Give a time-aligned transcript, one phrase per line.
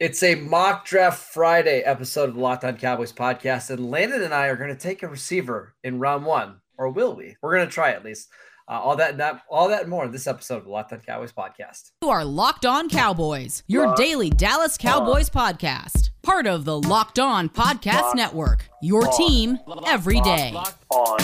[0.00, 4.32] It's a mock draft Friday episode of the Locked On Cowboys podcast, and Landon and
[4.32, 7.36] I are going to take a receiver in round one, or will we?
[7.42, 8.30] We're going to try at least.
[8.66, 11.00] Uh, all that, not all that, and more in this episode of the Locked On
[11.00, 11.90] Cowboys podcast.
[12.00, 15.52] You are Locked On Cowboys, your Locked daily Dallas Cowboys on.
[15.52, 18.70] podcast, part of the Locked On Podcast Locked Network.
[18.80, 19.16] Your on.
[19.18, 20.52] team every day.
[20.54, 21.18] Locked on.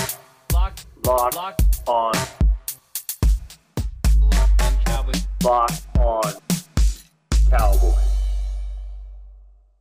[0.53, 2.13] Locked, Locked on.
[5.43, 6.33] Locked on
[7.49, 8.16] Cowboys.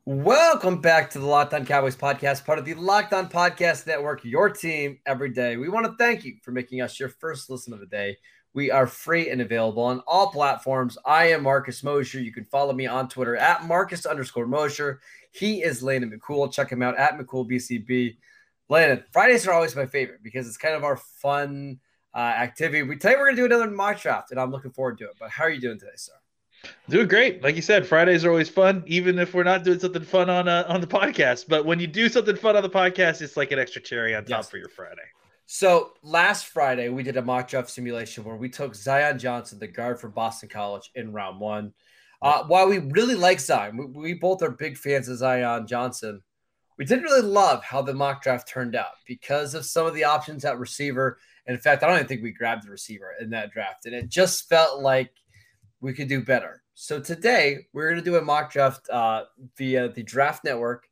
[0.08, 4.24] Welcome back to the Locked On Cowboys podcast, part of the Locked On Podcast Network,
[4.24, 5.58] your team every day.
[5.58, 8.16] We want to thank you for making us your first listen of the day.
[8.54, 10.96] We are free and available on all platforms.
[11.08, 12.20] I am Marcus Mosher.
[12.20, 15.02] You can follow me on Twitter at Marcus underscore Mosher.
[15.32, 16.54] He is Landon McCool.
[16.54, 18.16] Check him out at McCoolBCB.
[18.70, 21.80] Landon, Fridays are always my favorite because it's kind of our fun
[22.14, 22.84] uh, activity.
[22.84, 25.06] We tell you we're going to do another mock draft, and I'm looking forward to
[25.06, 25.16] it.
[25.20, 26.14] But how are you doing today, sir?
[26.90, 27.44] Doing great.
[27.44, 30.48] Like you said, Fridays are always fun, even if we're not doing something fun on
[30.48, 31.46] uh, on the podcast.
[31.48, 34.24] But when you do something fun on the podcast, it's like an extra cherry on
[34.24, 34.50] top yes.
[34.50, 35.02] for your Friday.
[35.48, 39.68] So last Friday, we did a mock draft simulation where we took Zion Johnson, the
[39.68, 41.74] guard from Boston College, in round one.
[42.22, 46.22] Uh, while we really like Zion, we, we both are big fans of Zion Johnson.
[46.78, 50.04] We didn't really love how the mock draft turned out because of some of the
[50.04, 51.20] options at receiver.
[51.46, 53.86] And in fact, I don't even think we grabbed the receiver in that draft.
[53.86, 55.12] And it just felt like–
[55.86, 56.64] we could do better.
[56.74, 60.88] So today we're going to do a mock draft uh, via the Draft Network,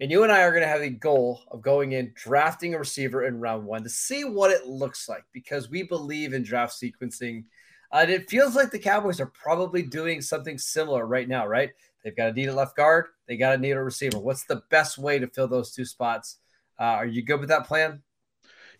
[0.00, 2.78] and you and I are going to have the goal of going in drafting a
[2.78, 6.72] receiver in round one to see what it looks like because we believe in draft
[6.72, 7.44] sequencing.
[7.92, 11.68] Uh, and it feels like the Cowboys are probably doing something similar right now, right?
[12.02, 14.18] They've got a need a left guard, they got a need a receiver.
[14.18, 16.38] What's the best way to fill those two spots?
[16.78, 18.00] Uh, are you good with that plan?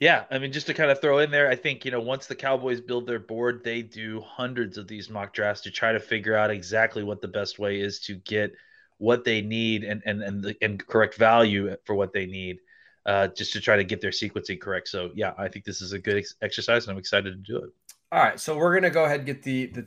[0.01, 2.27] Yeah, I mean, just to kind of throw in there, I think you know once
[2.27, 6.01] the Cowboys build their board, they do hundreds of these mock drafts to try to
[6.01, 8.53] figure out exactly what the best way is to get
[8.97, 12.61] what they need and and and, the, and correct value for what they need,
[13.05, 14.89] uh, just to try to get their sequencing correct.
[14.89, 17.59] So yeah, I think this is a good ex- exercise, and I'm excited to do
[17.59, 17.71] it.
[18.11, 19.87] All right, so we're gonna go ahead and get the the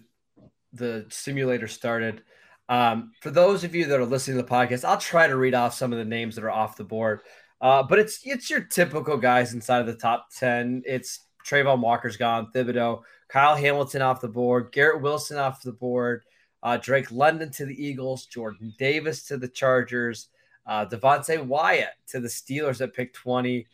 [0.73, 2.21] the simulator started.
[2.69, 5.55] Um, for those of you that are listening to the podcast, I'll try to read
[5.55, 7.21] off some of the names that are off the board.
[7.63, 10.83] Uh, but it's it's your typical guys inside of the top 10.
[10.85, 16.23] It's Travon Walker's gone, Thibodeaux, Kyle Hamilton off the board, Garrett Wilson off the board,
[16.61, 20.27] uh, Drake London to the Eagles, Jordan Davis to the Chargers,
[20.67, 23.65] uh, Devonte Wyatt to the Steelers at pick 20,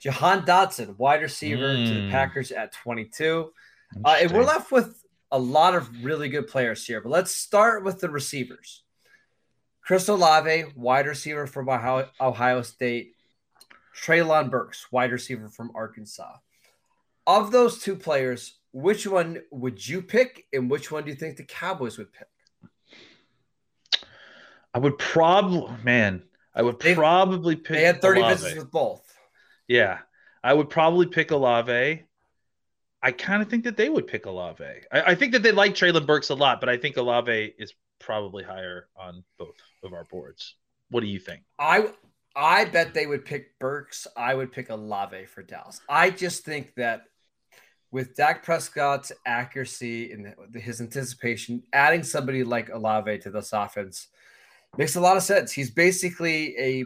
[0.00, 1.86] Jahan Dotson, wide receiver mm.
[1.86, 2.10] to the hmm.
[2.10, 3.52] Packers at 22.
[4.04, 7.84] Uh, and we're left with a lot of really good players here, but let's start
[7.84, 8.82] with the receivers.
[9.82, 13.15] Chris Olave, wide receiver from Ohio, Ohio State.
[13.96, 16.36] Treylon Burks, wide receiver from Arkansas.
[17.26, 21.36] Of those two players, which one would you pick, and which one do you think
[21.36, 22.28] the Cowboys would pick?
[24.74, 26.22] I would probably, man,
[26.54, 27.76] I would they, probably pick.
[27.76, 28.34] They had 30 Olave.
[28.34, 29.02] visits with both.
[29.66, 29.98] Yeah,
[30.44, 32.02] I would probably pick Olave.
[33.02, 34.64] I kind of think that they would pick Olave.
[34.92, 37.72] I, I think that they like Treylon Burks a lot, but I think Olave is
[37.98, 40.54] probably higher on both of our boards.
[40.90, 41.42] What do you think?
[41.58, 41.88] I
[42.36, 44.06] I bet they would pick Burks.
[44.14, 45.80] I would pick Olave for Dallas.
[45.88, 47.04] I just think that
[47.90, 54.08] with Dak Prescott's accuracy and his anticipation, adding somebody like Olave to this offense
[54.76, 55.50] makes a lot of sense.
[55.50, 56.84] He's basically a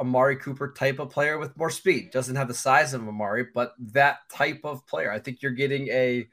[0.00, 2.10] Amari Cooper type of player with more speed.
[2.10, 5.12] Doesn't have the size of Amari, but that type of player.
[5.12, 6.26] I think you're getting a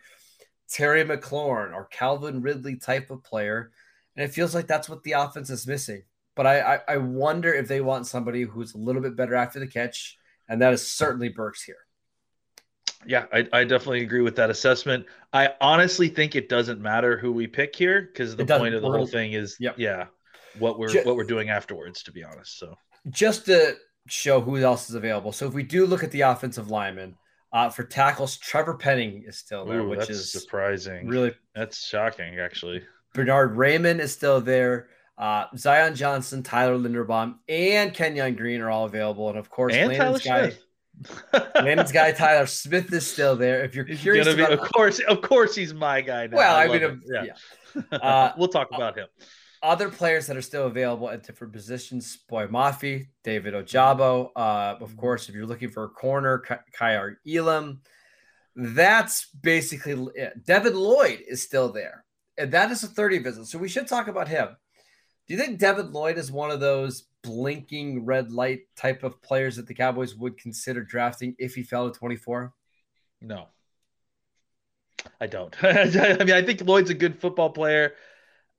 [0.69, 3.71] Terry McLaurin or Calvin Ridley type of player.
[4.15, 6.03] And it feels like that's what the offense is missing
[6.39, 9.59] but I, I, I wonder if they want somebody who's a little bit better after
[9.59, 10.17] the catch,
[10.47, 11.75] and that is certainly Burks here.
[13.05, 15.05] Yeah, I, I definitely agree with that assessment.
[15.33, 18.89] I honestly think it doesn't matter who we pick here because the point of the
[18.89, 19.75] whole thing is, yep.
[19.77, 20.05] yeah,
[20.59, 22.03] what we're just, what we're doing afterwards.
[22.03, 22.73] To be honest, so
[23.09, 23.75] just to
[24.07, 25.33] show who else is available.
[25.33, 27.17] So if we do look at the offensive lineman,
[27.51, 31.05] uh, for tackles, Trevor Penning is still there, Ooh, which is surprising.
[31.05, 32.81] Really, that's shocking, actually.
[33.13, 34.87] Bernard Raimann is still there.
[35.19, 39.89] Uh, Zion Johnson, Tyler Linderbaum, and Kenyon Green are all available, and of course, and
[39.89, 40.53] Landon's guy,
[41.61, 43.65] Landon's guy Tyler Smith is still there.
[43.65, 46.27] If you're curious, about, of course, of course, he's my guy.
[46.27, 46.37] Now.
[46.37, 47.97] Well, I, I mean, yeah, yeah.
[47.97, 49.07] Uh, we'll talk about him.
[49.61, 54.29] other players that are still available at different positions: Boye Mafe, David Ojabo.
[54.37, 56.41] Uh, of course, if you're looking for a corner,
[56.73, 57.81] Kaiir Elam.
[58.55, 60.45] That's basically it.
[60.45, 62.05] Devin Lloyd is still there,
[62.37, 63.45] and that is a 30 visit.
[63.47, 64.55] So we should talk about him.
[65.29, 69.57] Do you think Devin Lloyd is one of those blinking red light type of players
[69.57, 72.51] that the Cowboys would consider drafting if he fell to 24?
[73.21, 73.45] No.
[75.21, 75.55] I don't.
[75.63, 77.93] I mean, I think Lloyd's a good football player.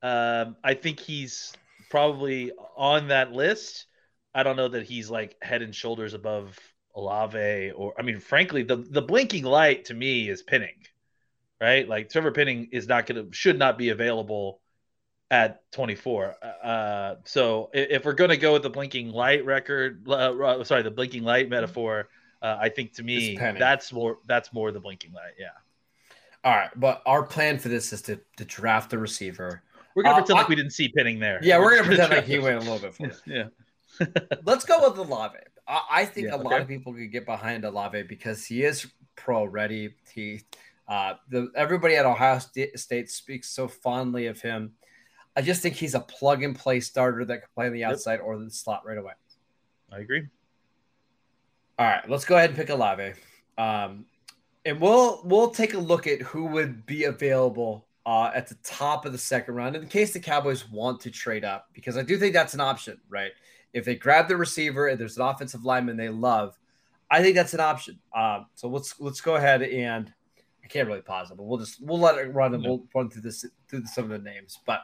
[0.01, 1.53] Um, I think he's
[1.91, 3.87] probably on that list.
[4.33, 6.57] I don't know that he's like head and shoulders above
[6.95, 10.87] Olave or I mean, frankly, the the blinking light to me is Penning,
[11.61, 11.89] right?
[11.89, 14.61] Like Trevor Penning is not to should not be available
[15.31, 16.35] at 24.
[16.63, 20.91] Uh, so if we're going to go with the blinking light record, uh, sorry, the
[20.91, 22.09] blinking light metaphor,
[22.43, 25.35] uh, I think to me that's more that's more the blinking light.
[25.39, 25.49] Yeah.
[26.43, 29.63] All right, but our plan for this is to, to draft the receiver.
[29.95, 31.39] We're gonna uh, pretend like we didn't see Penning there.
[31.43, 33.17] Yeah, we're, we're gonna pretend like he went a little bit further.
[33.27, 34.07] yeah.
[34.45, 35.37] Let's go with Olave.
[35.69, 36.49] I, I think yeah, a okay.
[36.49, 38.87] lot of people could get behind Olave because he is
[39.17, 39.95] pro ready.
[40.15, 40.41] He,
[40.89, 44.73] uh, the everybody at Ohio State speaks so fondly of him.
[45.37, 48.15] I just think he's a plug and play starter that can play on the outside
[48.15, 48.23] yep.
[48.25, 49.13] or the slot right away.
[49.93, 50.27] I agree.
[51.79, 53.15] All right, let's go ahead and pick Olave.
[53.57, 54.05] Um,
[54.65, 59.07] and we'll we'll take a look at who would be available uh, at the top
[59.07, 62.19] of the second round in case the Cowboys want to trade up, because I do
[62.19, 63.33] think that's an option, right?
[63.73, 66.59] If they grab the receiver and there's an offensive lineman they love,
[67.11, 67.99] I think that's an option.
[68.15, 70.13] Um, so let's let's go ahead and
[70.63, 73.11] I can't really pause it, but we'll just we'll let it run and we'll run
[73.11, 74.59] through this through some of the names.
[74.67, 74.83] But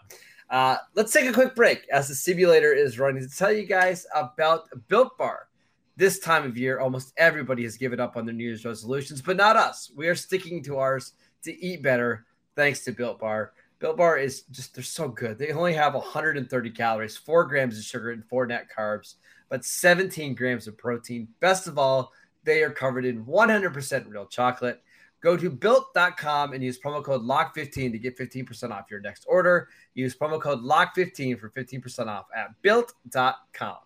[0.50, 4.06] uh, let's take a quick break as the simulator is running to tell you guys
[4.14, 5.48] about Built Bar.
[5.96, 9.36] This time of year, almost everybody has given up on their New Year's resolutions, but
[9.36, 9.90] not us.
[9.96, 13.52] We are sticking to ours to eat better thanks to Built Bar.
[13.78, 15.38] Built Bar is just, they're so good.
[15.38, 19.14] They only have 130 calories, four grams of sugar, and four net carbs,
[19.48, 21.28] but 17 grams of protein.
[21.40, 22.12] Best of all,
[22.44, 24.82] they are covered in 100% real chocolate.
[25.22, 29.68] Go to built.com and use promo code LOCK15 to get 15% off your next order.
[29.94, 33.76] Use promo code LOCK15 for 15% off at built.com.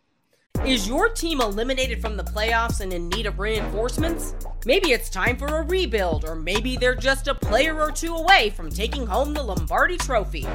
[0.66, 4.34] Is your team eliminated from the playoffs and in need of reinforcements?
[4.66, 8.50] Maybe it's time for a rebuild, or maybe they're just a player or two away
[8.50, 10.46] from taking home the Lombardi Trophy.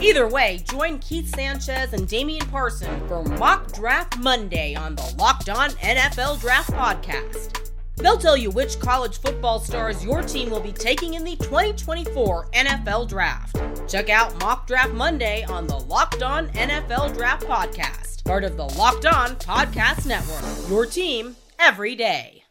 [0.00, 5.48] Either way, join Keith Sanchez and Damian Parson for Mock Draft Monday on the Locked
[5.48, 7.71] On NFL Draft Podcast.
[8.02, 12.50] They'll tell you which college football stars your team will be taking in the 2024
[12.50, 13.56] NFL Draft.
[13.88, 18.64] Check out Mock Draft Monday on the Locked On NFL Draft Podcast part of the
[18.64, 20.70] Locked On Podcast Network.
[20.70, 22.44] Your team every day.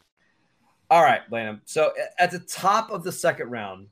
[0.89, 1.61] All right, Landon.
[1.65, 3.87] So at the top of the second round,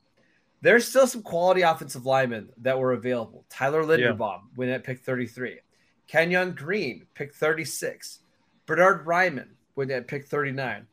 [0.60, 3.46] there's still some quality offensive linemen that were available.
[3.48, 4.56] Tyler Linderbaum yeah.
[4.56, 5.60] went at pick 33.
[6.06, 8.20] Kenyon Green, pick 36.
[8.66, 10.86] Bernard Raimann went at pick 39.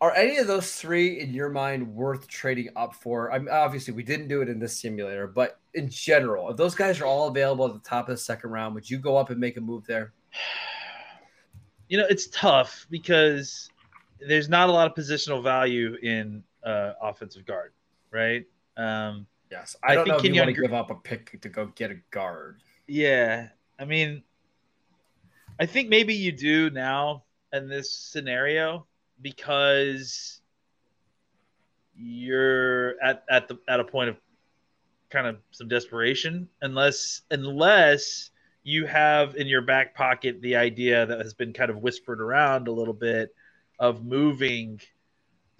[0.00, 3.32] Are any of those three in your mind worth trading up for?
[3.32, 6.76] I mean, obviously, we didn't do it in this simulator, but in general, if those
[6.76, 9.30] guys are all available at the top of the second round, would you go up
[9.30, 10.12] and make a move there?
[11.88, 13.70] You know, it's tough because
[14.20, 17.72] there's not a lot of positional value in uh, offensive guard,
[18.12, 18.44] right?
[18.76, 21.40] Um, yes, I, I don't think know if you want to give up a pick
[21.40, 22.60] to go get a guard.
[22.86, 23.48] Yeah,
[23.78, 24.22] I mean,
[25.58, 28.86] I think maybe you do now in this scenario
[29.20, 30.40] because
[31.96, 34.16] you're at at the at a point of
[35.10, 38.30] kind of some desperation unless unless
[38.62, 42.68] you have in your back pocket the idea that has been kind of whispered around
[42.68, 43.34] a little bit
[43.78, 44.80] of moving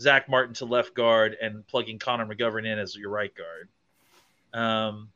[0.00, 3.68] Zack Martin to left guard and plugging Connor McGovern in as your right guard,
[4.54, 5.08] um,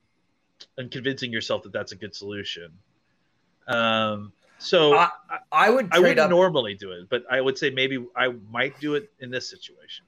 [0.77, 2.73] and convincing yourself that that's a good solution.
[3.69, 4.33] Um,
[4.63, 5.09] so I,
[5.51, 8.95] I would I would normally do it, but I would say maybe I might do
[8.95, 10.07] it in this situation.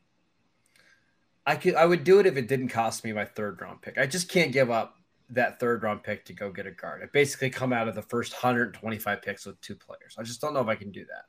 [1.47, 3.99] I could I would do it if it didn't cost me my third round pick.
[3.99, 4.97] I just can't give up
[5.31, 7.03] that third round pick to go get a guard.
[7.03, 10.17] I basically come out of the first 125 picks with two players.
[10.19, 11.25] I just don't know if I can do that.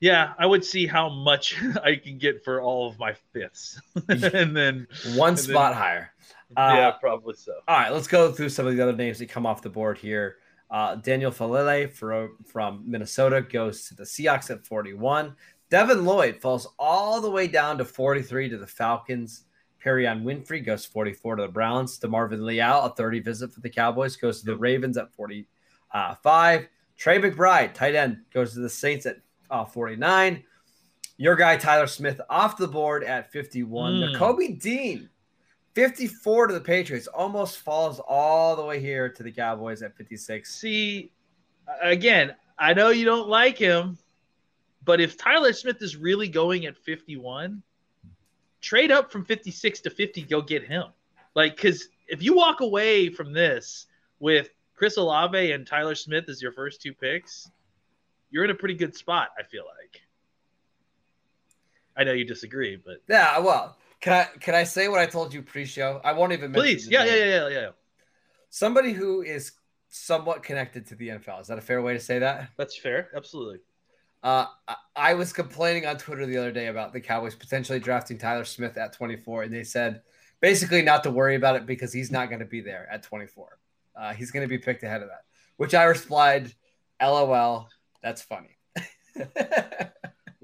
[0.00, 4.56] Yeah, I would see how much I can get for all of my fifths, and
[4.56, 6.10] then one and spot then, higher.
[6.56, 7.52] Yeah, uh, probably so.
[7.68, 9.98] All right, let's go through some of the other names that come off the board
[9.98, 10.36] here.
[10.70, 15.34] Uh, Daniel Faalele from, from Minnesota goes to the Seahawks at 41.
[15.70, 19.44] Devin Lloyd falls all the way down to 43 to the Falcons.
[19.84, 21.98] Perrion Winfrey goes 44 to the Browns.
[21.98, 26.68] DeMarvin Leal, a 30 visit for the Cowboys, goes to the Ravens at 45.
[26.96, 29.18] Trey McBride, tight end, goes to the Saints at
[29.50, 30.42] uh, 49.
[31.16, 33.94] Your guy, Tyler Smith, off the board at 51.
[33.94, 34.16] Mm.
[34.16, 35.08] Kobe Dean
[35.74, 40.52] 54 to the Patriots almost falls all the way here to the Cowboys at 56.
[40.54, 41.10] See,
[41.82, 43.98] again, I know you don't like him,
[44.84, 47.62] but if Tyler Smith is really going at 51,
[48.60, 50.84] trade up from 56 to 50, go get him.
[51.34, 53.86] Like, because if you walk away from this
[54.20, 57.50] with Chris Olave and Tyler Smith as your first two picks,
[58.30, 60.00] you're in a pretty good spot, I feel like.
[61.96, 65.32] I know you disagree, but Yeah, well, can I can I say what I told
[65.32, 65.98] you pre-show?
[66.04, 67.68] I won't even mention please, yeah, yeah, yeah, yeah, yeah.
[68.50, 69.52] Somebody who is
[69.88, 71.40] somewhat connected to the NFL.
[71.40, 72.50] Is that a fair way to say that?
[72.58, 73.60] That's fair, absolutely.
[74.22, 78.18] Uh, I- I was complaining on Twitter the other day about the Cowboys potentially drafting
[78.18, 80.02] Tyler Smith at 24, and they said
[80.40, 83.58] basically not to worry about it because he's not going to be there at 24.
[83.96, 85.24] Uh, he's going to be picked ahead of that,
[85.56, 86.52] which I replied,
[87.00, 87.70] "LOL,
[88.02, 88.58] that's funny."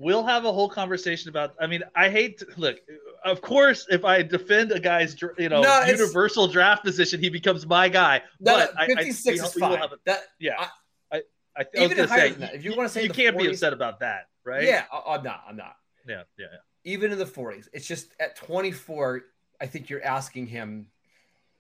[0.02, 1.54] We'll have a whole conversation about.
[1.60, 2.78] I mean, I hate to, look.
[3.24, 7.66] Of course, if I defend a guy's, you know, No, universal draft position, he becomes
[7.66, 8.22] my guy.
[8.38, 9.82] No, but 56 we- is fine.
[9.82, 11.22] a- that, yeah, I- I,
[11.56, 12.54] I, I Even higher say, than that.
[12.54, 14.64] If you wanna say you can't be upset about that, right?
[14.64, 15.42] Yeah, I- I'm not.
[15.48, 15.76] I'm not.
[16.08, 16.46] yeah, yeah.
[16.52, 16.58] yeah.
[16.84, 19.22] Even in the 40s, it's just at 24.
[19.60, 20.86] I think you're asking him.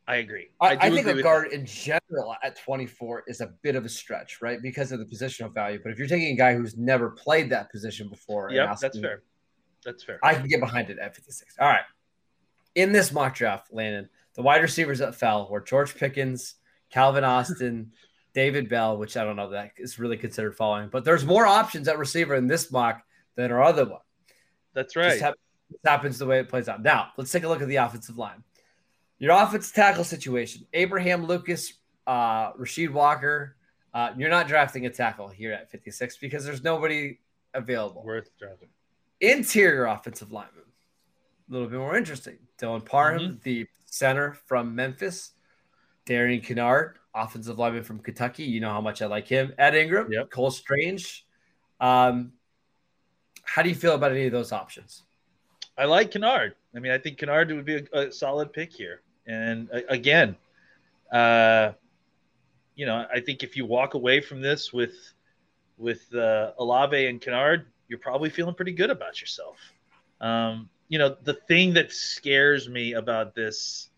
[0.08, 0.48] I agree.
[0.60, 3.88] I, I, think agree a guard in general at 24 is a bit of a
[3.88, 4.60] stretch, right?
[4.60, 5.78] Because of the positional value.
[5.80, 9.22] But if you're taking a guy who's never played that position before, yeah, that's fair.
[9.84, 10.18] That's fair.
[10.22, 11.56] I can get behind it at 56.
[11.58, 11.84] All right.
[12.74, 16.54] In this mock draft, Landon, the wide receivers that fell were George Pickens,
[16.90, 17.92] Calvin Austin,
[18.34, 21.88] David Bell, which I don't know that is really considered following, but there's more options
[21.88, 23.02] at receiver in this mock
[23.34, 24.00] than our other one.
[24.72, 25.18] that's right.
[25.18, 25.34] just
[25.84, 26.82] happens the way it plays out.
[26.82, 28.44] Now, let's take a look at the offensive line.
[29.18, 31.74] Your offensive tackle situation Abraham Lucas,
[32.06, 33.56] uh, Rasheed Walker.
[33.92, 37.18] Uh, you're not drafting a tackle here at 56 because there's nobody
[37.54, 38.04] available.
[38.04, 38.68] Worth drafting.
[39.20, 40.64] Interior offensive lineman.
[41.48, 42.38] A little bit more interesting.
[42.58, 43.34] Dylan Parham, Mm-hmm.
[43.42, 45.32] the center from Memphis.
[46.06, 48.42] Darian Kinnard, offensive lineman from Kentucky.
[48.44, 49.52] You know how much I like him.
[49.58, 50.30] Ed Ingram, Yep.
[50.30, 51.26] Cole Strange.
[51.80, 52.32] Um,
[53.44, 55.02] how do you feel about any of those options?
[55.78, 56.52] I like Kinnard.
[56.74, 59.02] I mean, I think Kinnard would be a, a solid pick here.
[59.26, 60.36] And uh, again,
[61.12, 61.72] uh,
[62.74, 64.94] you know, I think if you walk away from this with
[65.78, 69.58] with uh, Olave and Kinnard, you're probably feeling pretty good about yourself.
[70.20, 73.90] Um, you know, the thing that scares me about this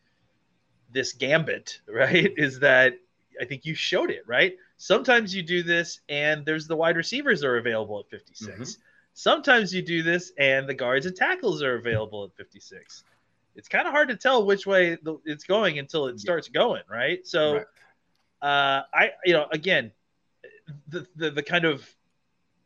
[0.91, 2.95] this gambit, right, is that
[3.41, 4.55] I think you showed it, right?
[4.79, 8.79] Sometimes you do this and there's the wide receivers are available at 56.
[9.15, 13.05] Sometimes you do this and the guards and tackles are available at 56.
[13.55, 17.27] It's kind of hard to tell which way it's going until it starts going, right?
[17.27, 17.67] So, Right.
[18.43, 19.93] uh, I, you know, again,
[20.89, 21.89] the, the the kind of,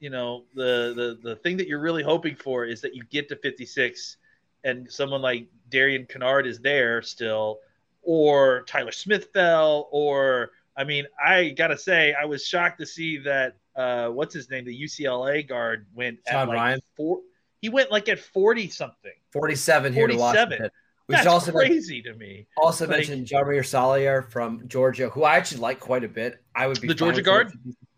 [0.01, 3.29] you know, the the the thing that you're really hoping for is that you get
[3.31, 4.17] to 56,
[4.65, 7.59] and someone like Darian Kinnard is there still,
[8.03, 13.19] or Tyler Smith fell, or I mean, I gotta say, I was shocked to see
[13.19, 16.81] that uh, what's his name, the UCLA guard went Sean at like Rhyan?
[16.97, 17.21] four.
[17.63, 19.13] He went like at 40 something.
[19.33, 20.49] 47 here to 47.
[20.51, 20.71] Washington.
[21.09, 22.47] We That's also crazy to me.
[22.57, 26.43] also Like- mention Jamaree Salyer from Georgia, who I actually like quite a bit.
[26.55, 27.53] I would be The Georgia guard?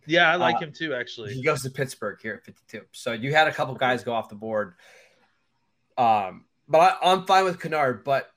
[0.09, 1.35] Yeah, I like Uh, him too, actually.
[1.35, 2.87] He goes to Pittsburgh here at 52.
[2.93, 4.75] So you had a couple guys go off the board.
[5.97, 8.05] Um, but I, I'm fine with Kinnard.
[8.05, 8.31] But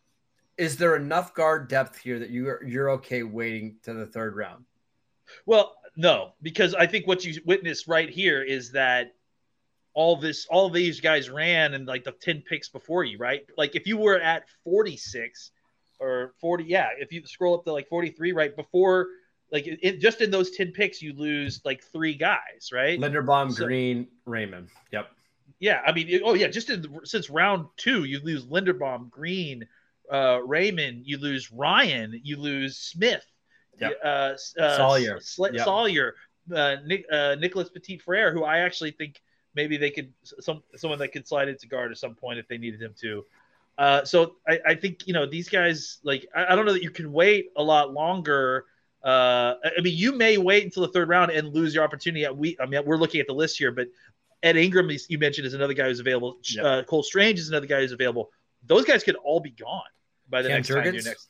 [0.58, 4.66] is there enough guard depth here that you're you're okay waiting to the third round?
[5.46, 9.13] Well, no, because I think what you witnessed right here is that
[9.94, 13.42] all this, all these guys ran and like the 10 picks before you, right?
[13.58, 15.51] Like if you were at 46
[16.00, 19.08] or 40, yeah, if you scroll up to like 43 right before,
[19.51, 23.00] like it, just in those 10 picks, you lose like three guys, right?
[23.00, 24.67] Linderbaum, So- Green, Raimann.
[24.91, 25.10] Yep.
[25.60, 29.67] Yeah, I mean, it- oh yeah, just in, since round two, you lose Linderbaum, Green,
[30.10, 33.25] uh, Raimann, you lose Rhyan, you lose Smith,
[33.79, 34.00] Yep.
[34.03, 35.20] uh, uh, Salyer.
[35.20, 35.63] Sl- Yep.
[35.65, 36.15] Salyer,
[36.55, 39.22] uh, Nick, uh, Nicholas Petit Frere, who I actually think
[39.53, 42.58] maybe they could some someone that could slide into guard at some point if they
[42.58, 43.25] needed him to.
[43.77, 46.84] Uh, so I, I think you know these guys like I, I don't know that
[46.84, 48.65] you can wait a lot longer.
[49.03, 52.25] Uh, I mean, you may wait until the third round and lose your opportunity.
[52.25, 53.88] At we, I mean, we're looking at the list here, but
[54.43, 56.38] Ed Ingram, you mentioned, is another guy who's available.
[56.43, 56.63] Yeah.
[56.63, 58.31] Uh, Cole Strange is another guy who's available.
[58.65, 59.81] Those guys could all be gone
[60.29, 60.93] by the Cam next time Jurgens?
[60.93, 61.29] you're next.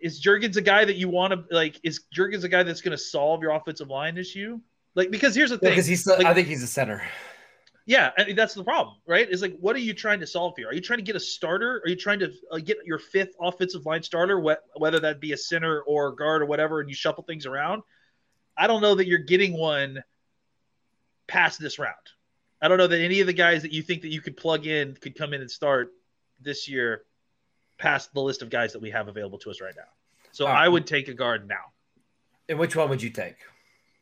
[0.00, 1.80] Is Jurgens a guy that you want to like?
[1.82, 4.60] Is Jurgens a guy that's going to solve your offensive line issue?
[4.94, 5.70] Like, because here's the thing.
[5.70, 7.02] Because he's, like- I think he's a center.
[7.88, 9.26] Yeah, I mean, that's the problem, right?
[9.30, 10.68] Is like, what are you trying to solve here?
[10.68, 11.80] Are you trying to get a starter?
[11.82, 15.32] Are you trying to uh, get your fifth offensive line starter, wh- whether that be
[15.32, 17.82] a center or guard or whatever, and you shuffle things around?
[18.58, 20.04] I don't know that you're getting one
[21.28, 21.94] past this round.
[22.60, 24.66] I don't know that any of the guys that you think that you could plug
[24.66, 25.94] in could come in and start
[26.42, 27.04] this year
[27.78, 29.88] past the list of guys that we have available to us right now.
[30.32, 30.64] So right.
[30.64, 31.72] I would take a guard now.
[32.50, 33.36] And which one would you take?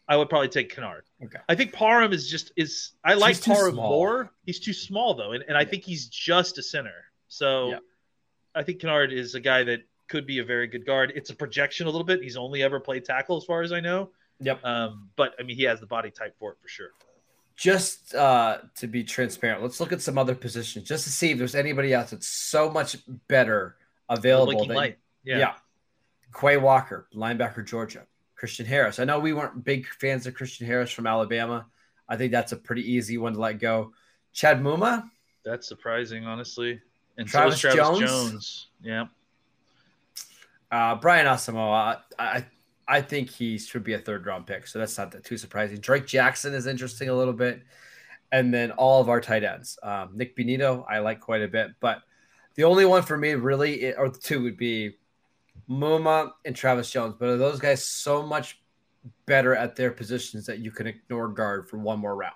[0.09, 1.03] I would probably take Kinnard.
[1.25, 1.39] Okay.
[1.49, 3.91] I think Parham is just is I like Parham small.
[3.91, 4.33] more.
[4.45, 7.05] He's too small though, and, and I think he's just a center.
[7.29, 7.79] So Yeah.
[8.55, 11.13] I think Kinnard is a guy that could be a very good guard.
[11.17, 12.23] It's a projection a little bit.
[12.23, 14.11] He's only ever played tackle as far as I know.
[14.41, 14.65] Yep.
[14.65, 16.91] Um, but I mean he has the body type for it for sure.
[17.57, 21.39] Just uh, to be transparent, let's look at some other positions just to see if
[21.39, 22.97] there's anybody else that's so much
[23.29, 23.77] better
[24.09, 24.67] available.
[24.67, 24.99] Light.
[25.25, 25.39] yeah.
[25.39, 25.55] Yeah.
[26.39, 28.07] Quay Walker, linebacker, Georgia.
[28.37, 28.99] Christian Harris.
[28.99, 31.66] I know we weren't big fans of Christian Harris from Alabama.
[32.09, 33.93] I think that's a pretty easy one to let go.
[34.33, 35.09] Chad Muma,
[35.45, 36.81] That's surprising, honestly.
[37.19, 38.11] And Travis so is Travis Jones?
[38.11, 38.66] Jones.
[38.83, 39.07] Yeah.
[40.71, 42.00] uh, Brian Asamoah.
[42.19, 42.47] I, I
[42.88, 45.78] I think he should be a third round pick, so that's not that too surprising.
[45.78, 47.62] Drake Jackson is interesting a little bit,
[48.31, 49.76] and then all of our tight ends.
[49.83, 52.02] Um, Nick Benito, I like quite a bit, but
[52.55, 54.99] the only one for me really, or the two would be
[55.69, 57.15] Muma and Travis Jones.
[57.19, 58.61] But are those guys so much
[59.27, 62.35] better at their positions that you can ignore guard for one more round?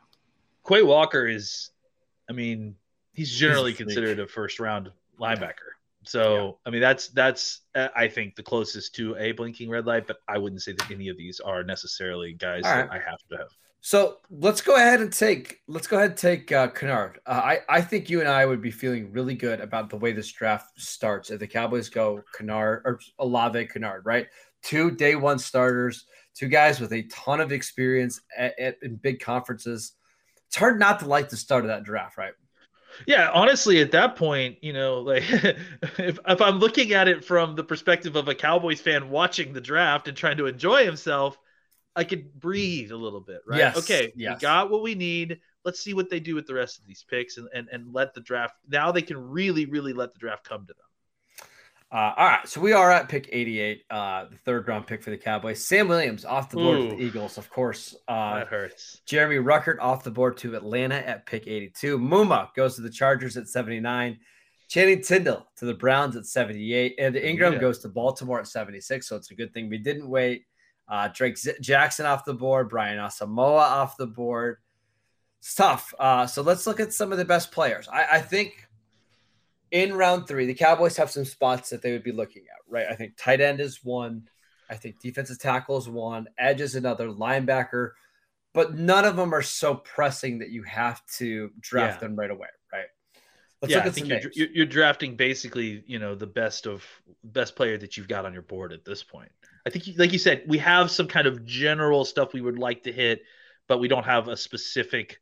[0.67, 1.71] Quay Walker is,
[2.29, 2.77] I mean,
[3.15, 3.89] he's generally freak.
[3.89, 5.71] considered a first round linebacker.
[6.05, 10.07] So I mean, that's that's uh, I think the closest to a blinking red light,
[10.07, 12.91] but I wouldn't say that any of these are necessarily guys All that.
[12.91, 13.49] I have to have.
[13.83, 17.17] So let's go ahead and take let's go ahead and take uh, Kinnard.
[17.27, 20.13] Uh, I I think you and I would be feeling really good about the way
[20.13, 24.27] this draft starts if the Cowboys go Kinnard or Olave Kinnard, right?
[24.63, 29.21] Two day one starters, two guys with a ton of experience at, at, in big
[29.21, 29.93] conferences.
[30.49, 32.35] It's hard not to like the start of that draft, right?
[33.07, 37.55] Yeah, honestly, at that point, you know, like if if I'm looking at it from
[37.57, 41.39] the perspective of a Cowboys fan watching the draft and trying to enjoy himself,
[41.97, 43.59] I could breathe a little bit, right?
[43.59, 44.37] Yes, okay, yes.
[44.37, 45.41] we got what we need.
[45.65, 48.15] Let's see what they do with the rest of these picks and, and and let
[48.15, 51.47] the draft now they can really, really let the draft come to them.
[51.93, 55.11] Uh, all right, so we are at pick 88, uh, the third round pick for
[55.11, 55.67] the Cowboys.
[55.67, 57.97] Sam Williams off the board for the Eagles, of course.
[58.07, 59.01] Uh, that hurts.
[59.07, 61.99] Jeremy Ruckert off the board to Atlanta at pick 82.
[61.99, 64.21] Muma goes to the Chargers at 79.
[64.69, 66.95] Channing Tindall to the Browns at 78.
[67.01, 67.59] And Ingram Yeah.
[67.59, 69.09] goes to Baltimore at 76.
[69.09, 70.45] So it's a good thing we didn't wait.
[70.91, 72.69] Uh, Drake Z- Jackson off the board.
[72.69, 74.59] Brian Asamoah off the board.
[75.39, 75.95] It's tough.
[75.99, 77.89] Uh, so let's look at some of the best players.
[77.89, 78.67] I, I think
[79.71, 82.87] in round three, the Cowboys have some spots that they would be looking at, right?
[82.91, 84.29] I think tight end is one.
[84.69, 86.27] I think defensive tackle is one.
[86.39, 87.09] Edge is another.
[87.09, 87.93] Linebacker
[88.53, 92.09] but none of them are so pressing that you have to draft Yeah.
[92.09, 92.49] them right away?
[93.63, 94.37] Let's yeah, look I think some you're, names.
[94.37, 96.85] you're you're drafting basically, you know, the best of
[97.25, 99.31] best player that you've got on your board at this point.
[99.67, 102.85] I think, like you said, we have some kind of general stuff we would like
[102.85, 103.21] to hit,
[103.69, 105.21] but we don't have a specific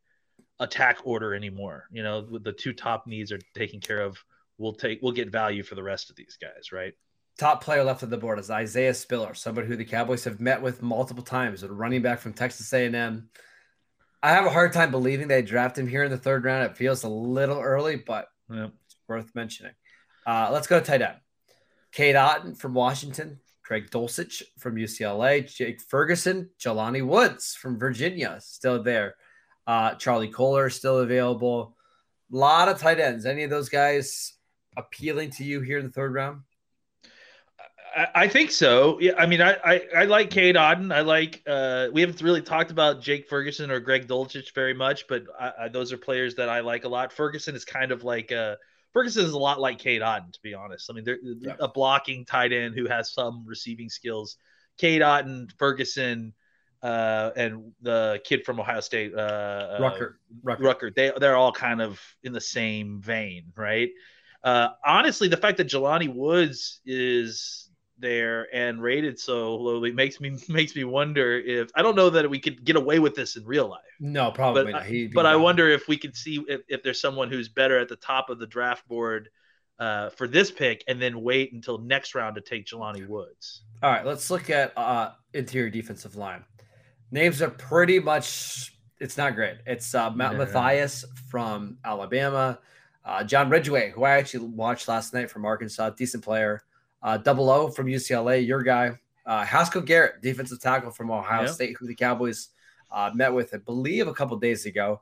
[0.59, 1.85] attack order anymore.
[1.91, 4.17] You know, the two top needs are taken care of.
[4.57, 6.93] We'll take we'll get value for the rest of these guys, right?
[7.37, 10.61] Top player left of the board is Isaiah Spiller, somebody who the Cowboys have met
[10.61, 13.29] with multiple times, a running back from Texas A&M.
[14.21, 16.65] I have a hard time believing they draft him here in the third round.
[16.65, 18.67] It feels a little early, but Yeah.
[18.85, 19.73] it's worth mentioning.
[20.27, 21.17] Uh, let's go to tight end.
[21.91, 28.83] Cade Otton from Washington, Greg Dulcich from UCLA, Jake Ferguson, Jelani Woods from Virginia, still
[28.83, 29.15] there.
[29.65, 31.77] Uh, Charlie Kolar still available.
[32.33, 33.25] A lot of tight ends.
[33.25, 34.33] Any of those guys
[34.77, 36.41] appealing to you here in the third round?
[37.95, 38.99] I, I think so.
[38.99, 40.93] Yeah, I mean, I, I, I like Cade Otton.
[40.93, 41.41] I like.
[41.47, 45.51] Uh, we haven't really talked about Jake Ferguson or Greg Dulcich very much, but I,
[45.61, 47.11] I, those are players that I like a lot.
[47.13, 48.55] Ferguson is kind of like uh,
[48.93, 50.89] Ferguson is a lot like Cade Otton, to be honest.
[50.89, 51.55] I mean, they're Yeah.
[51.59, 54.37] a blocking tight end who has some receiving skills.
[54.77, 56.33] Cade Otton, Ferguson,
[56.81, 60.19] uh, and the kid from Ohio State, uh, uh, Rucker.
[60.43, 60.63] Rucker.
[60.63, 60.91] Rucker.
[60.95, 63.89] They they're all kind of in the same vein, right?
[64.43, 67.68] Uh, honestly, the fact that Jelani Woods is
[67.99, 72.29] there and rated so lowly makes me makes me wonder if I don't know that
[72.29, 73.81] we could get away with this in real life.
[73.99, 74.81] No, probably But not.
[74.83, 77.77] I, He'd but I wonder if we could see if, if there's someone who's better
[77.77, 79.29] at the top of the draft board
[79.79, 83.61] uh, for this pick, and then wait until next round to take Jelani Woods.
[83.81, 86.43] All right, let's look at uh, interior defensive line.
[87.11, 88.75] Names are pretty much.
[88.99, 89.55] It's not great.
[89.65, 90.39] It's uh, Matt Yeah.
[90.39, 92.59] Matthias from Alabama,
[93.05, 96.61] uh, John Ridgeway, who I actually watched last night from Arkansas, decent player.
[97.01, 98.99] Uh, Double O from UCLA, your guy.
[99.25, 101.47] Uh, Haskell Garrett, defensive tackle from Ohio Yeah.
[101.51, 102.49] State, who the Cowboys
[102.91, 105.01] uh, met with, I believe, a couple days ago.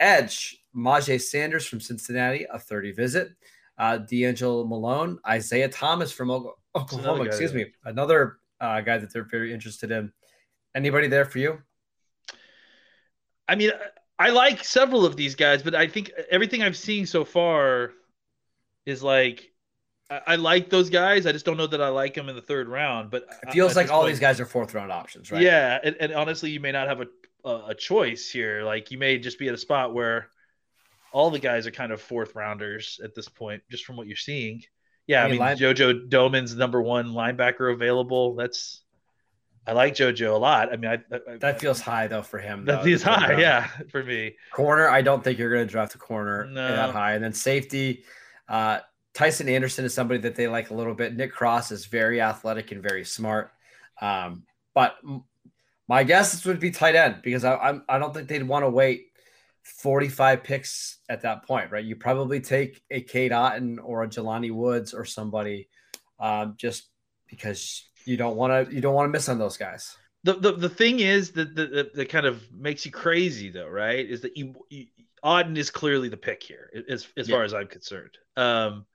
[0.00, 3.30] Edge, Myjai Sanders from Cincinnati, a 30 visit.
[3.78, 9.24] Uh, D'Angelo Malone, Isaiah Thomas from Oklahoma, Oklahoma excuse me, another uh, guy that they're
[9.24, 10.12] very interested in.
[10.74, 11.58] Anybody there for you?
[13.48, 13.70] I mean,
[14.18, 17.92] I like several of these guys, but I think everything I've seen so far
[18.86, 19.51] is like
[20.12, 21.26] I, I like those guys.
[21.26, 23.10] I just don't know that I like them in the third round.
[23.10, 25.42] But It feels like all point- these guys are fourth round options, right?
[25.42, 27.06] Yeah, and, and honestly, you may not have a,
[27.44, 28.62] a a choice here.
[28.64, 30.28] Like you may just be at a spot where
[31.12, 34.16] all the guys are kind of fourth rounders at this point, just from what you're
[34.16, 34.62] seeing.
[35.06, 38.34] Yeah, I I mean, mean, line- JoJo Domann's number one linebacker available.
[38.34, 38.80] That's
[39.66, 40.72] I like JoJo a lot.
[40.72, 42.64] I mean, I, I That feels high though for him.
[42.64, 43.28] that though, feels high.
[43.30, 43.40] round.
[43.40, 44.36] Yeah, for me.
[44.52, 46.66] Corner, I don't think you're going to draft a corner No.
[46.74, 47.12] that high.
[47.14, 48.04] And then safety,
[48.48, 48.80] uh,
[49.14, 51.14] Tycen Anderson is somebody that they like a little bit.
[51.16, 53.50] Nick Cross is very athletic and very smart.
[54.00, 54.44] Um,
[54.74, 54.96] but
[55.88, 58.70] my guess would be tight end because I, I'm, I don't think they'd want to
[58.70, 59.08] wait
[59.62, 61.84] 45 picks at that point, right?
[61.84, 65.68] You probably take a Cade Otton or a Jelani Woods or somebody
[66.18, 66.88] um, just
[67.28, 69.96] because you don't want to you don't want to miss on those guys.
[70.24, 73.68] The, the the thing is that that, that that kind of makes you crazy though,
[73.68, 74.08] right?
[74.08, 74.86] Is that you, you
[75.24, 77.36] Otton is clearly the pick here, as as Yeah.
[77.36, 78.16] far as I'm concerned.
[78.36, 78.86] Um,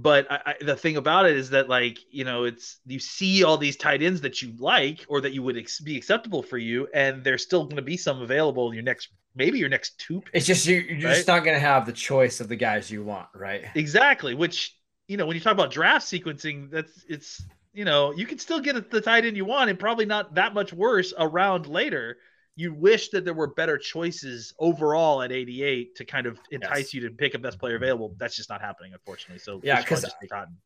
[0.00, 3.44] but I, I, the thing about it is that like you know it's you see
[3.44, 6.58] all these tight ends that you like or that you would ex- be acceptable for
[6.58, 9.98] you, and there's still going to be some available in your next maybe your next
[9.98, 10.22] two.
[10.32, 13.04] It's just you, you're just not going to have the choice of the guys you
[13.04, 13.64] want, right?
[13.74, 18.26] Exactly, which you know when you talk about draft sequencing, that's it's you know you
[18.26, 21.66] can still get the tight end you want and probably not that much worse around
[21.66, 22.18] later.
[22.56, 26.94] You wish that there were better choices overall at 88 to kind of entice Yes.
[26.94, 28.14] you to pick a best player available.
[28.18, 29.38] That's just not happening, unfortunately.
[29.38, 30.56] So Yeah, just fun 'cause to take Otton.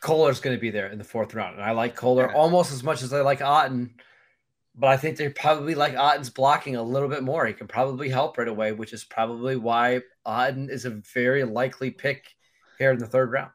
[0.00, 2.34] Kolar's going to be there in the fourth round, and I like Kolar Yeah.
[2.36, 3.90] almost as much as I like Otton.
[4.74, 7.46] But I think they probably like Otton's blocking a little bit more.
[7.46, 11.92] He can probably help right away, which is probably why Otton is a very likely
[11.92, 12.34] pick
[12.78, 13.52] here in the third round.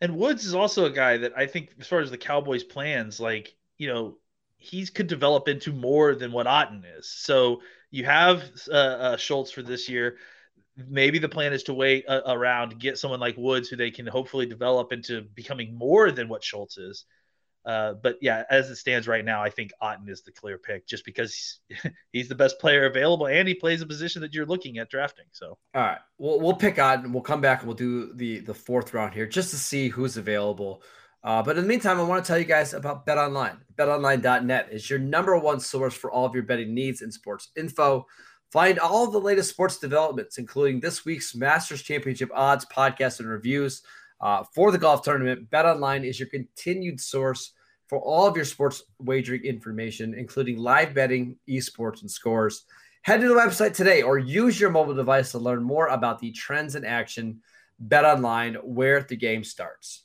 [0.00, 3.20] And Woods is also a guy that I think, as far as the Cowboys' plans,
[3.20, 4.18] like you know,
[4.64, 7.08] he's could develop into more than what Otton is.
[7.08, 10.16] So you have uh, uh, Schultz for this year.
[10.76, 14.06] Maybe the plan is to wait uh, around, get someone like Woods who they can
[14.06, 17.04] hopefully develop into becoming more than what Schultz is.
[17.64, 20.86] Uh, but yeah, as it stands right now, I think Otton is the clear pick
[20.86, 21.80] just because he's,
[22.12, 25.26] he's the best player available and he plays a position that you're looking at drafting.
[25.32, 27.12] So All right, we'll we'll pick Otton.
[27.12, 30.16] We'll come back and we'll do the the fourth round here just to see who's
[30.16, 30.82] available.
[31.24, 33.56] Uh, but in the meantime, I want to tell you guys about BetOnline.
[33.76, 38.06] BetOnline.net is your number one source for all of your betting needs and sports info.
[38.52, 43.82] Find all the latest sports developments, including this week's Masters Championship odds, podcasts, and reviews
[44.20, 45.50] uh, for the golf tournament.
[45.50, 47.52] BetOnline is your continued source
[47.88, 52.64] for all of your sports wagering information, including live betting, esports, and scores.
[53.02, 56.32] Head to the website today or use your mobile device to learn more about the
[56.32, 57.40] trends in action.
[57.78, 60.04] Bet online where the game starts.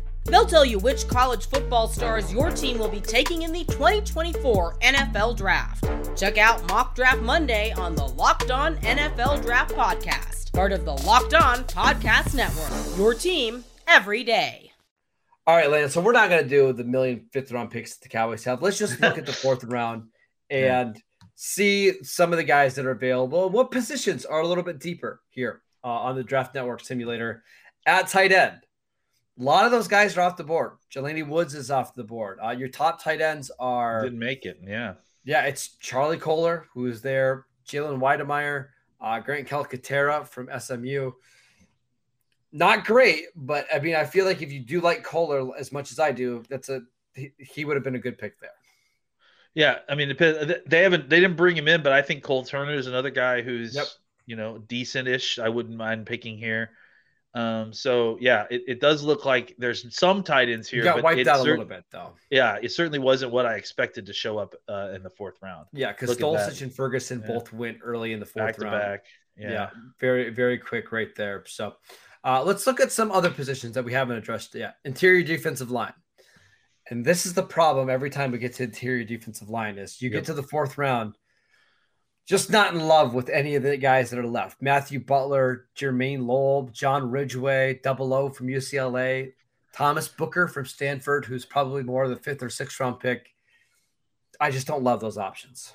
[0.25, 4.77] They'll tell you which college football stars your team will be taking in the 2024
[4.79, 5.85] NFL Draft.
[6.17, 10.93] Check out Mock Draft Monday on the Locked On NFL Draft Podcast, part of the
[10.93, 12.97] Locked On Podcast Network.
[12.97, 14.71] Your team every day.
[15.47, 15.89] All right, Landon.
[15.89, 18.61] So we're not going to do the million fifth round picks that the Cowboys have.
[18.61, 20.03] Let's just look at the fourth round
[20.49, 21.01] and
[21.35, 23.49] see some of the guys that are available.
[23.49, 27.43] What positions are a little bit deeper here uh, on the Draft Network simulator
[27.87, 28.57] at tight end?
[29.39, 30.73] A lot of those guys are off the board.
[30.93, 32.39] Jelani Woods is off the board.
[32.43, 34.59] Uh, your top tight ends are didn't make it.
[34.65, 34.95] Yeah.
[35.23, 38.67] Yeah, it's Charlie Kolar who is there, Jalen Wydermyer,
[38.99, 41.11] uh, Grant Calcaterra from SMU.
[42.51, 45.91] Not great, but I mean, I feel like if you do like Kolar as much
[45.91, 46.81] as I do, that's a
[47.15, 48.49] he, he would have been a good pick there.
[49.53, 52.73] Yeah, I mean, they haven't they didn't bring him in, but I think Cole Turner
[52.73, 53.85] is another guy who's Yep.
[54.25, 55.39] you know decent-ish.
[55.39, 56.71] I wouldn't mind picking here.
[57.33, 60.79] Um, so yeah, it, it does look like there's some tight ends here.
[60.79, 62.13] You got but wiped out a little bit though.
[62.29, 65.67] Yeah, it certainly wasn't what I expected to show up uh, in the fourth round,
[65.71, 66.17] Yeah, because.
[66.17, 67.27] Stolzich and Ferguson Yeah.
[67.27, 68.81] both went early in the fourth back round.
[68.81, 69.05] back.
[69.37, 69.51] Yeah.
[69.51, 69.69] Yeah.
[69.99, 71.43] very very quick right there.
[71.47, 71.75] So
[72.25, 74.75] uh, let's look at some other positions that we haven't addressed yet.
[74.83, 75.93] Interior defensive line,
[76.89, 80.09] and this is the problem every time we get to interior defensive line is you
[80.09, 80.17] Yep.
[80.19, 81.15] get to the fourth round,
[82.25, 84.61] just not in love with any of the guys that are left.
[84.61, 89.33] Matthew Butler, Jermaine Loeb, John Ridgeway, Double O from UCLA,
[89.73, 93.29] Thomas Booker from Stanford, who's probably more of the fifth or sixth round pick.
[94.39, 95.73] I just don't love those options.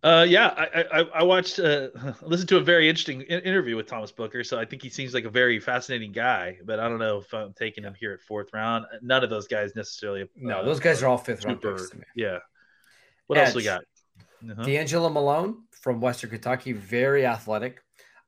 [0.00, 1.88] Uh, yeah, I, I I watched uh,
[2.22, 5.12] listened to a very interesting in- interview with Thomas Booker, so I think he seems
[5.12, 6.58] like a very fascinating guy.
[6.64, 8.86] But I don't know if I'm taking him here at fourth round.
[9.02, 10.28] None of those guys necessarily.
[10.36, 11.76] No, uh, those guys are all fifth round super.
[11.76, 12.04] picks to me.
[12.14, 12.38] Yeah.
[13.26, 13.82] What else we got?
[14.42, 14.62] Uh-huh.
[14.62, 17.82] D'Angelo Malone from Western Kentucky, very athletic.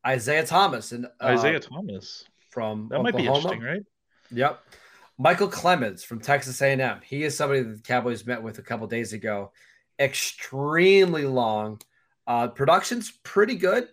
[0.06, 2.24] Isaiah Thomas and uh, Isaiah Thomas.
[2.50, 3.54] from That might be Oklahoma.
[3.54, 3.82] interesting, right?
[4.32, 4.60] Yep.
[5.18, 7.00] Michael Clemons from Texas A&M.
[7.04, 9.52] He is somebody that the Cowboys met with a couple days ago.
[9.98, 11.80] Extremely long.
[12.26, 13.88] Uh, production's pretty good.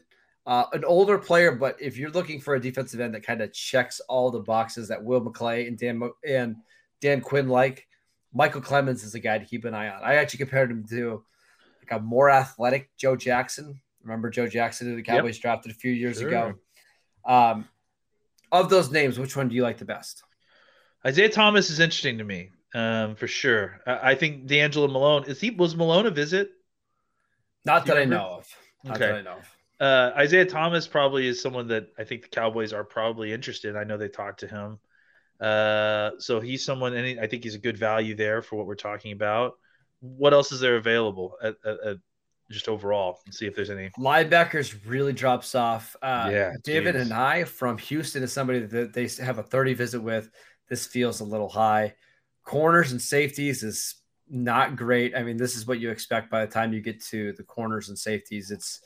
[0.45, 3.51] Uh, an older player, but if you're looking for a defensive end that kind of
[3.51, 6.55] checks all the boxes that Will McClay and Dan and
[7.01, 7.85] Dan Quinn like,
[8.33, 10.01] Michael Clemons is a guy to keep an eye on.
[10.03, 11.25] I actually compared him to
[11.89, 13.79] like a more athletic Joe Jackson.
[14.03, 16.27] Remember Joe Jackson who the Cowboys drafted a few years Sure.
[16.27, 16.55] ago.
[17.25, 17.67] Um,
[18.51, 20.23] of those names, which one do you like the best?
[21.05, 23.81] Isaiah Thomas is interesting to me, um, for sure.
[23.85, 26.51] I, I think D'Angelo Malone is he was Malone a visit?
[27.65, 28.47] Not that I know of.
[28.83, 29.07] Not Okay.
[29.07, 29.55] that I know of.
[29.79, 33.75] Uh, Isaiah Thomas probably is someone that I think the Cowboys are probably interested.
[33.75, 34.79] I know they talked to him,
[35.39, 38.75] uh, so he's someone, and I think he's a good value there for what we're
[38.75, 39.53] talking about.
[39.99, 41.97] What else is there available at, at, at
[42.51, 43.19] just overall?
[43.25, 43.89] And see if there's any.
[43.97, 45.95] Linebackers really drops off.
[46.01, 47.03] Uh, Yeah, David geez.
[47.03, 50.29] and I from Houston is somebody that they have a 30 visit with.
[50.69, 51.95] This feels a little high.
[52.43, 53.95] Corners and safeties is
[54.29, 55.15] not great.
[55.15, 57.89] I mean, this is what you expect by the time you get to the corners
[57.89, 58.51] and safeties.
[58.51, 58.81] It's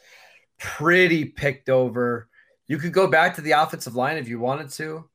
[0.60, 2.30] pretty picked over.
[2.68, 5.10] You could go back to the offensive line if you wanted to.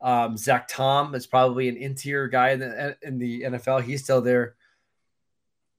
[0.00, 3.82] Um, Zach Tom is probably an interior guy in the, in the NFL.
[3.82, 4.56] He's still there.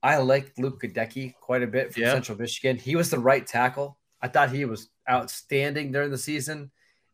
[0.01, 2.13] I liked Luke Goedeke quite a bit from Yeah.
[2.13, 2.77] Central Michigan.
[2.77, 3.97] He was the right tackle.
[4.21, 6.71] I thought he was outstanding during the season.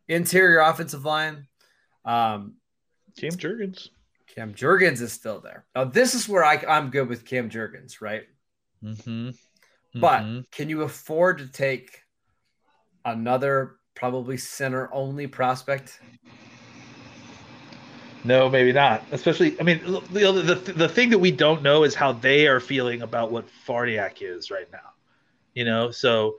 [0.07, 1.47] Interior offensive line.
[2.03, 2.55] Um,
[3.17, 3.89] Cam Jurgens.
[4.27, 5.65] Cam Jurgens is still there.
[5.75, 8.23] Now, this is where I, I'm good with Cam Jurgens, right?
[8.83, 9.29] Mm-hmm.
[9.99, 12.01] But can you afford to take
[13.05, 15.99] another probably center only prospect?
[18.25, 19.03] No, maybe not.
[19.11, 19.79] Especially, I mean,
[20.11, 23.31] the, other- the the thing that we don't know is how they are feeling about
[23.31, 24.93] what Farniok is right now.
[25.53, 26.35] You know, so,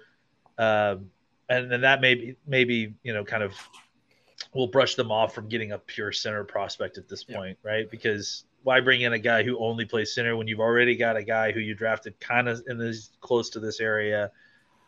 [0.58, 1.10] um,
[1.48, 3.54] and then that maybe maybe you know kind of
[4.52, 7.36] will brush them off from getting a pure center prospect at this Yeah.
[7.36, 7.90] point, right?
[7.90, 11.22] Because why bring in a guy who only plays center when you've already got a
[11.22, 14.32] guy who you drafted kind of in this close to this area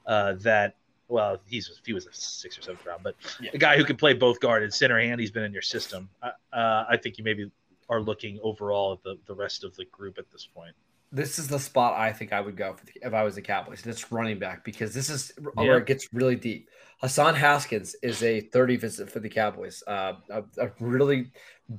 [0.06, 0.74] uh, that
[1.08, 3.50] well he's he was a six or seventh round, but Yeah.
[3.54, 6.08] a guy who can play both guard and center and he's been in your system.
[6.22, 7.50] Uh, uh, I think you maybe
[7.88, 10.74] are looking overall at the, the rest of the group at this point.
[11.10, 13.40] This is the spot I think I would go for the, if I was the
[13.40, 13.82] Cowboys.
[13.82, 15.48] And it's running back because this is Yeah.
[15.54, 16.68] where it gets really deep.
[17.00, 19.82] Hassan Haskins is a 30 visit for the Cowboys.
[19.86, 21.30] Uh, a, a really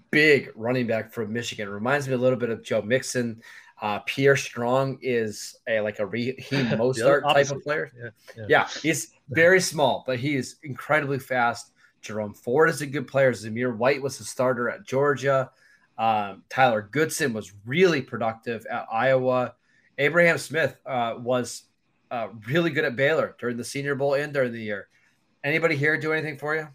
[0.10, 1.70] big running back from Michigan.
[1.70, 3.40] Reminds me a little bit of Joe Mixon.
[3.82, 6.36] Uh, Pierre Strong is a like a Raheem
[6.78, 7.92] Mostert type of player.
[7.98, 8.46] Yeah, yeah.
[8.50, 11.72] Yeah, he's very small, but he is incredibly fast.
[12.02, 13.32] Jerome Ford is a good player.
[13.32, 15.52] Zamir White was a starter at Georgia.
[15.98, 19.56] Um, Tyler Goodson was really productive at Iowa.
[19.98, 21.64] Abram Smith uh, was
[22.10, 24.88] uh, really good at Baylor during the Senior Bowl and during the year.
[25.44, 26.68] Anybody here do anything for you?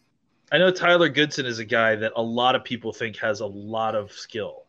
[0.52, 3.46] I know Tyler Goodson is a guy that a lot of people think has a
[3.46, 4.66] lot of skill.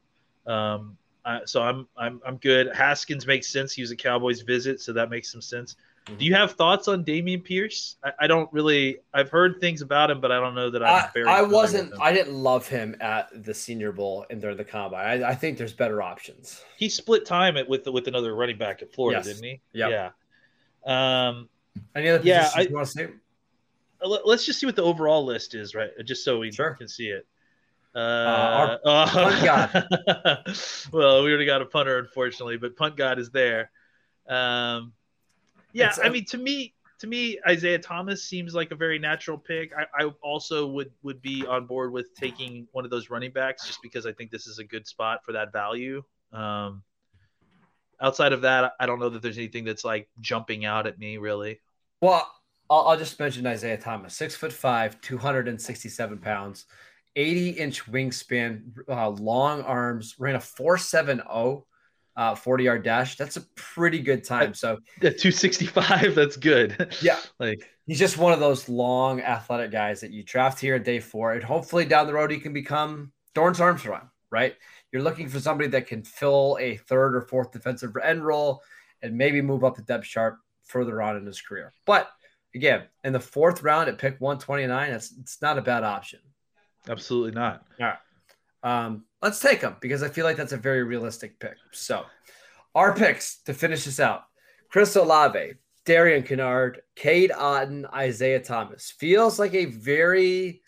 [0.48, 0.98] Um,
[1.45, 2.74] so I'm I'm I'm good.
[2.74, 3.74] Haskins makes sense.
[3.74, 5.76] He was a Cowboys visit, so that makes some sense.
[6.06, 7.96] Do you have thoughts on Dameon Pierce?
[8.04, 8.98] I, I don't really.
[9.13, 11.39] I've heard things about him, but I don't know that I'm I.
[11.39, 11.94] I wasn't.
[12.00, 15.24] I didn't love him at the Senior Bowl and during the combine.
[15.24, 16.62] I, I think there's better options.
[16.78, 19.26] he split time at, with with another running back at Florida, Yes.
[19.28, 19.62] didn't he?
[19.74, 19.89] Yep.
[20.86, 21.28] Yeah.
[21.28, 21.50] Um,
[21.96, 23.08] Any other Yeah, positions I- you want to say?
[24.04, 25.89] let- let's just see what the overall list is, right?
[26.06, 26.76] Just so we Sure.
[26.76, 27.26] can see it.
[27.96, 29.08] Uh, our uh,
[30.44, 30.48] punt
[30.94, 33.72] well, we already got a punter, unfortunately, but punt god is there.
[34.28, 34.94] Um,
[35.76, 39.38] yeah, It's, I mean, to me, to me, Isaiah Thomas seems like a very natural
[39.38, 39.72] pick.
[39.78, 43.68] I, I also would would be on board with taking one of those running backs,
[43.68, 46.02] just because I think this is a good spot for that value.
[46.32, 46.82] Um,
[48.02, 51.18] outside of that, I don't know that there's anything that's like jumping out at me
[51.18, 51.60] really.
[52.02, 52.26] Well,
[52.70, 56.66] I'll, I'll just mention Isaiah Thomas, six foot five, 267 pounds,
[57.18, 61.66] 80 inch wingspan, uh, long arms, ran a 470
[62.15, 63.15] uh, 40 yard dash.
[63.17, 64.54] That's a pretty good time.
[64.54, 66.95] So At 265, that's good.
[67.01, 67.19] Yeah.
[67.39, 70.99] like he's just one of those long athletic guys that you draft here at day
[70.99, 71.34] four.
[71.34, 74.56] And hopefully down the road, he can become Dorance Armstrong, right?
[74.91, 78.62] You're looking for somebody that can fill a third or fourth defensive end role
[79.01, 81.73] and maybe move up the depth chart further on in his career.
[81.86, 82.10] But
[82.56, 86.19] again, in the fourth round at pick 129, it's, it's not a bad option.
[86.88, 87.65] absolutely not.
[88.65, 91.56] Um, let's take him because I feel like that's a very realistic pick.
[91.71, 92.04] So,
[92.73, 94.23] our picks to finish this out
[94.69, 95.54] Chris Olave,
[95.86, 98.91] Darian Kinnard, Cade Otton, Isaiah Thomas.
[98.99, 100.63] Feels like a very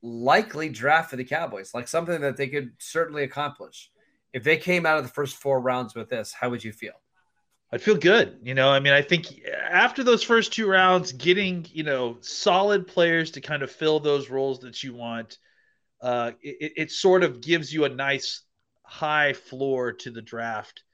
[0.00, 3.90] likely draft for the Cowboys, like something that they could certainly accomplish.
[4.32, 6.94] If they came out of the first four rounds with this, how would you feel?
[7.72, 8.38] I'd feel good.
[8.44, 9.26] You know, I mean, I think
[9.68, 14.30] after those first two rounds, getting, you know, solid players to kind of fill those
[14.30, 15.38] roles that you want,
[16.00, 18.42] uh, it, it sort of gives you a nice
[18.82, 20.84] high floor to the draft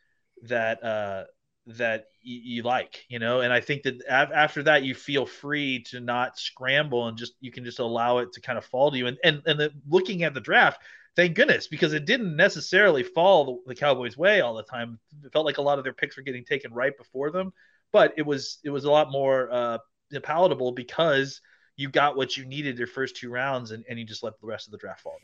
[0.45, 1.25] that, uh,
[1.67, 5.85] that you, you like, you know, and I think that after that, you feel free
[5.91, 8.99] to not scramble and just, you can just allow it to kind of fall to
[8.99, 9.07] you.
[9.07, 10.81] And, and, and the, looking at the draft,
[11.17, 14.99] thank goodness because it didn't necessarily fall the, Cowboys' way all the time.
[15.25, 17.53] It felt like a lot of their picks were getting taken right before them,
[17.93, 19.79] but it was it was a lot more uh,
[20.23, 21.41] palatable because
[21.81, 24.47] you got what you needed your first two rounds and, and you just let the
[24.47, 25.17] rest of the draft fall.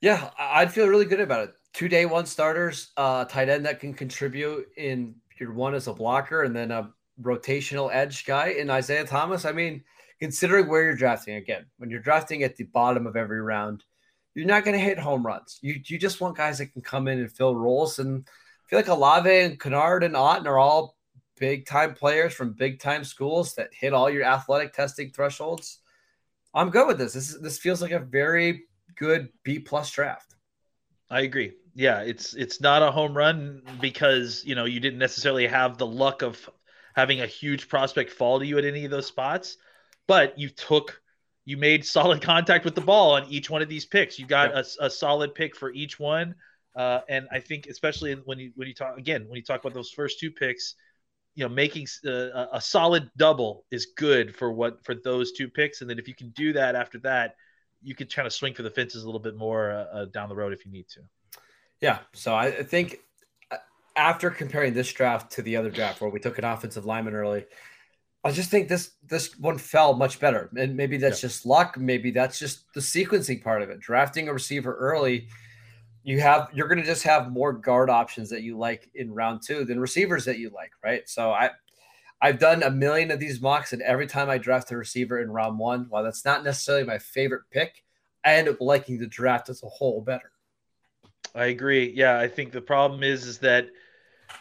[0.00, 1.54] Yeah, I'd feel really good about it.
[1.72, 5.92] Two day one starters, uh, tight end that can contribute in your one as a
[5.92, 6.90] blocker, and then a
[7.20, 9.44] rotational edge guy in Isaiah Thomas.
[9.44, 9.82] I mean,
[10.20, 13.82] considering where you're drafting again, when you're drafting at the bottom of every round,
[14.34, 15.58] you're not going to hit home runs.
[15.62, 17.98] You you just want guys that can come in and fill roles.
[17.98, 20.97] And I feel like Olave and Kinnard and Otton are all
[21.38, 25.78] big time players from big time schools that hit all your athletic testing thresholds.
[26.54, 27.12] I'm good with this.
[27.12, 28.64] This is, this feels like a very
[28.96, 30.34] good B plus draft.
[31.10, 31.52] I agree.
[31.74, 35.86] Yeah, it's it's not a home run because you know you didn't necessarily have the
[35.86, 36.50] luck of
[36.94, 39.56] having a huge prospect fall to you at any of those spots,
[40.06, 41.00] but you took
[41.44, 44.18] you made solid contact with the ball on each one of these picks.
[44.18, 46.34] You got a, a, solid pick for each one,
[46.76, 49.74] uh, and I think especially when you when you talk again when you talk about
[49.74, 50.74] those first two picks,
[51.38, 55.80] you know, making uh, a solid double is good for what for those two picks,
[55.80, 57.36] and then if you can do that after that,
[57.80, 60.28] you can kind of swing for the fences a little bit more uh, uh down
[60.28, 61.00] the road if you need to.
[61.80, 62.98] Yeah, so I think
[63.52, 63.58] uh,
[63.94, 67.44] after comparing this draft to the other draft where we took an offensive lineman early,
[68.24, 71.28] I just think this this one fell much better, and maybe that's yeah.
[71.28, 71.78] just luck.
[71.78, 73.78] Maybe that's just the sequencing part of it.
[73.78, 75.28] Drafting a receiver early,
[76.04, 79.42] you have you're going to just have more guard options that you like in round
[79.44, 81.08] two than receivers that you like, right?
[81.08, 81.50] So I
[82.20, 85.30] I've done a million of these mocks, and every time I draft a receiver in
[85.30, 87.84] round one, while that's not necessarily my favorite pick,
[88.24, 90.32] I end up liking the draft as a whole better.
[91.34, 91.92] I agree.
[91.94, 93.68] Yeah, I think the problem is is that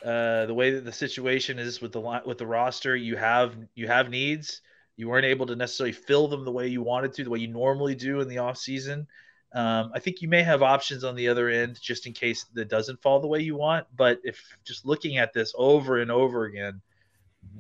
[0.03, 3.87] uh, the way that the situation is with the with the roster, you have you
[3.87, 4.61] have needs.
[4.95, 7.47] You weren't able to necessarily fill them the way you wanted to, the way you
[7.47, 9.07] normally do in the off season.
[9.53, 12.69] Um, I think you may have options on the other end just in case that
[12.69, 13.87] doesn't fall the way you want.
[13.95, 16.81] But if just looking at this over and over again,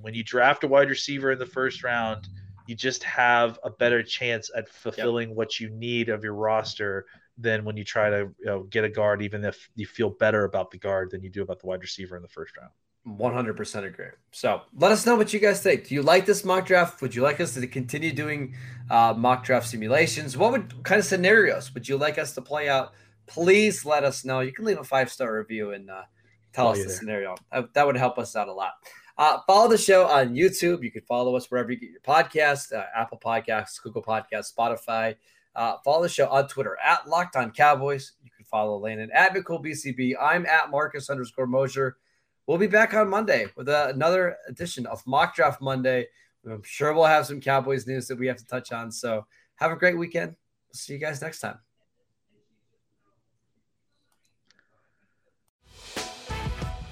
[0.01, 2.27] when you draft a wide receiver in the first round,
[2.67, 5.37] you just have a better chance at fulfilling yep.
[5.37, 7.05] what you need of your roster
[7.37, 10.43] than when you try to you know, get a guard, even if you feel better
[10.43, 12.71] about the guard than you do about the wide receiver in the first round.
[13.07, 14.05] 100% agree.
[14.31, 15.87] So let us know what you guys think.
[15.87, 17.01] Do you like this mock draft?
[17.01, 18.55] Would you like us to continue doing
[18.89, 20.35] uh, mock draft simulations?
[20.35, 22.93] What would kind of scenarios would you like us to play out?
[23.25, 24.41] Please let us know.
[24.41, 26.03] You can leave a five star review and uh,
[26.51, 26.95] tell us the there.
[26.95, 27.35] scenario.
[27.51, 28.73] That, that, would help us out a lot.
[29.17, 30.83] Uh, follow the show on YouTube.
[30.83, 35.15] You can follow us wherever you get your podcast, uh, Apple Podcasts, Google Podcasts, Spotify.
[35.55, 38.13] Uh, follow the show on Twitter at Locked On Cowboys.
[38.23, 40.13] You can follow Landon at McCool BCB.
[40.21, 41.97] I'm at Marcus underscore Mosher.
[42.47, 46.07] We'll be back on Monday with another edition of Mock Draft Monday.
[46.49, 48.89] I'm sure we'll have some Cowboys news that we have to touch on.
[48.89, 50.29] So have a great weekend.
[50.29, 51.59] We'll see you guys next time.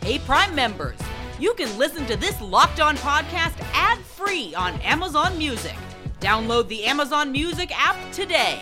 [0.02, 1.00] Hey, Prime members,
[1.40, 5.76] you can listen to this Locked On podcast ad free on Amazon Music.
[6.20, 8.62] Download the Amazon Music app today.